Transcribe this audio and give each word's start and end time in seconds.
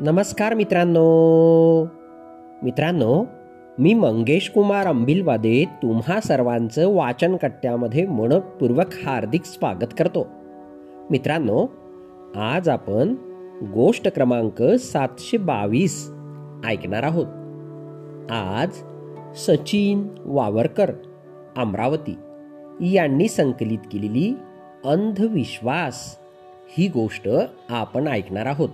नमस्कार 0.00 0.54
मित्रांनो. 0.54 1.84
मित्रांनो 2.62 3.24
मी 3.78 3.94
मंगेश 3.94 4.50
कुमार 4.50 4.86
अंबिलवादे 4.86 5.64
तुम्हा 5.82 6.20
सर्वांचं 6.20 6.94
वाचनकट्ट्यामध्ये 6.94 8.06
मनपूर्वक 8.06 8.86
हार्दिक 9.06 9.44
स्वागत 9.44 9.94
करतो. 9.98 10.26
मित्रांनो 11.10 11.66
आज 12.36 12.68
आपण 12.68 13.14
गोष्ट 13.74 14.08
क्रमांक 14.08 14.62
सातशे 14.62 15.36
बावीस 15.36 16.10
ऐकणार 16.66 17.02
आहोत. 17.02 17.26
आज 18.30 18.70
सचिन 19.36 20.08
वावरकर 20.18 20.92
अमरावती 21.56 22.18
यांनी 22.80 23.28
संकलित 23.28 23.88
केलेली 23.92 24.34
अंधविश्वास 24.84 26.18
ही 26.78 26.88
गोष्ट 26.88 27.28
आपण 27.70 28.08
ऐकणार 28.08 28.46
आहोत. 28.46 28.68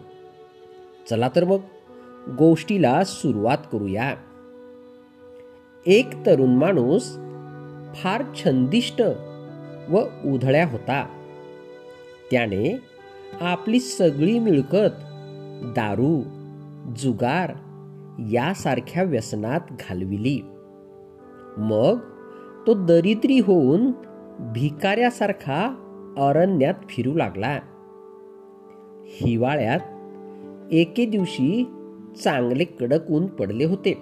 चला 1.10 1.28
तर 1.36 1.44
मग 1.44 1.58
गोष्टीला 2.38 3.04
सुरुवात 3.04 3.58
करूया. 3.72 4.14
एक 5.86 6.26
तरुण 6.26 6.50
माणूस 6.50 7.16
फार 7.94 8.22
छंदिष्ट 8.34 9.02
व 9.88 10.00
उधळ्या 10.24 10.66
होता. 10.66 11.06
त्याने 12.30 12.78
आपली 13.40 13.80
सगळी 13.80 14.38
मिळकत 14.38 14.94
दारू 15.76 16.22
जुगार 16.96 17.52
यासारख्या 18.30 19.02
व्यसनात 19.02 19.60
घालविली. 19.70 20.40
मग 21.58 21.98
तो 22.66 22.84
दरिद्री 22.84 23.38
होऊन 23.38 23.92
भिकाऱ्यासारखा 24.40 25.66
अरण्यात 26.18 26.74
फिरू 26.88 27.14
लागला. 27.14 27.60
हिवाळ्यात 29.06 29.80
एके 30.72 31.06
दिवशी 31.06 31.64
चांगले 32.24 32.64
कडक 32.64 33.10
ऊन 33.10 33.26
पडले 33.26 33.64
होते. 33.64 33.92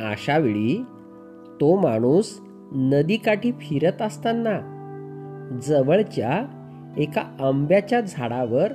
अशा 0.00 0.38
वेळी 0.38 0.82
तो 1.60 1.80
माणूस 1.80 2.38
नदीकाठी 2.72 3.52
फिरत 3.52 4.02
असताना 4.02 4.58
जवळच्या 5.62 6.46
एका 6.96 7.20
आंब्याच्या 7.40 8.00
झाडावर 8.00 8.72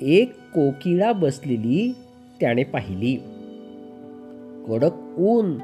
एक 0.00 0.32
कोकिळा 0.54 1.12
बसलेली 1.12 1.94
त्याने 2.40 2.64
पाहिली. 2.64 3.16
कडक 4.68 5.18
ऊन 5.18 5.60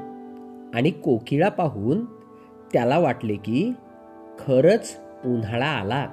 आणि 0.73 0.89
कोकिळा 0.89 1.49
पाहून 1.49 2.05
त्याला 2.73 2.99
वाटले 2.99 3.35
की 3.35 3.71
खरंच 4.39 4.97
उन्हाळा 5.25 5.67
आला 5.67 6.07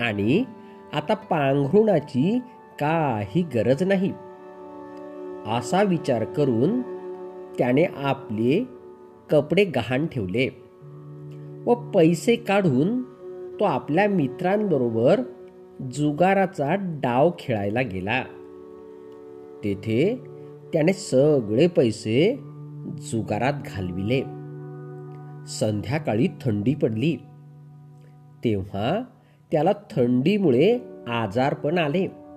आणि 0.00 0.44
आता 0.92 1.14
पांघरुणाची 1.14 2.40
काही 2.80 3.42
गरज 3.42 3.82
नाही. 3.82 4.12
असा 5.46 5.82
विचार 5.82 6.24
करून 6.24 6.82
त्याने 7.58 7.84
आपले 7.84 8.64
कपडे 9.30 9.64
गहाण 9.64 10.06
ठेवले 10.06 10.48
व 11.66 11.74
पैसे 11.74 12.36
काढून 12.36 13.02
तो 13.60 13.64
आपल्या 13.64 14.08
मित्रांबरोबर 14.08 15.20
जुगाराचा 15.92 16.74
डाव 16.80 17.30
खेळायला 17.38 17.82
गेला. 17.82 18.22
तेथे 19.64 20.20
त्याने 20.72 20.92
सगळे 20.92 21.66
पैसे 21.66 22.40
जुगारात 23.10 23.52
घालविले. 23.66 24.20
संध्याकाळी 25.46 26.26
थंडी 26.26 26.74
पडली. 26.74 27.16
तेव्हा 28.44 29.02
त्याला 29.52 29.72
थंडीमुळे 29.72 30.78
आजारपण 31.08 31.78
आले. 31.78 32.27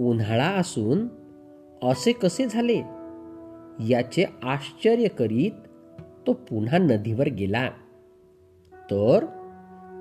उन्हाळा 0.00 0.48
असून 0.48 1.08
असे 1.82 2.12
कसे 2.12 2.46
झाले? 2.46 2.82
याचे 3.88 4.24
आश्चर्य 4.42 5.08
करीत 5.08 5.50
तो 6.26 6.32
पुन्हा 6.32 6.78
नदीवर 6.78 7.28
गेला. 7.28 7.70
तर 8.90 9.26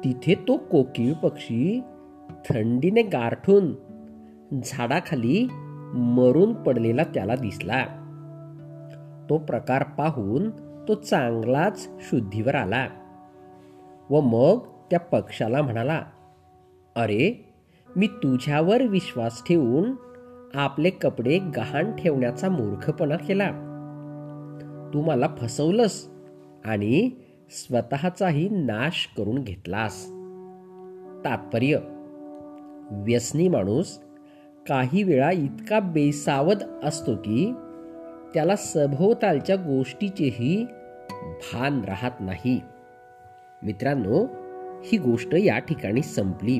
तिथे 0.03 0.35
तो 0.35 0.57
कोकिळ 0.57 1.13
पक्षी 1.13 1.81
थंडीने 2.50 3.01
गारठून 3.01 3.75
झाडाखाली 4.63 5.47
मरून 5.94 6.53
पडलेला 6.53 7.03
त्याला 7.03 7.35
दिसला. 7.35 7.85
तो 9.29 9.38
प्रकार 9.38 9.84
पाहून 9.84 10.50
तो 10.88 10.94
चांगलाच 10.94 11.88
शुद्धीवर 12.01 12.55
आला 12.55 12.88
व 14.09 14.22
मग 14.22 14.59
त्या 14.91 15.00
पक्षाला 15.00 15.61
म्हणाला 15.61 16.01
अरे 16.95 17.54
मी 17.97 18.07
तुझ्यावर 18.07 18.81
विश्वास 18.81 19.44
ठेवून 19.47 19.91
आपले 20.53 20.89
कपडे 20.89 21.39
गहाण 21.39 21.91
ठेवण्याचा 21.91 22.50
मूर्खपणा 22.50 23.16
केला. 23.16 23.50
तू 24.94 25.01
मला 25.01 25.28
फसवलंस 25.41 26.07
आणि 26.66 27.09
स्वतःचाही 27.50 28.50
नाश 28.50 29.13
करून 29.17 29.35
घेतलास. 29.35 30.05
तात्पर्य 31.25 31.78
व्यसनी 32.91 33.47
माणूस 33.47 34.00
काही 34.69 35.03
वेळा 35.03 35.31
इतका 35.31 35.79
बेसावध 35.79 36.63
असतो 36.84 37.16
की 37.16 37.53
त्याला 38.34 38.55
सभोवतालच्या 38.55 39.55
गोष्टीचेही 39.55 40.66
भान 41.53 41.81
राहत 41.81 42.11
नाही. 42.19 42.61
मित्रांनो 43.63 44.25
ही 44.84 44.97
गोष्ट 44.97 45.34
या 45.34 45.59
ठिकाणी 45.59 46.01
संपली. 46.01 46.59